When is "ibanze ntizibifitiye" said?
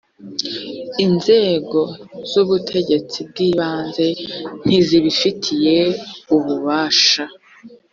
3.49-5.77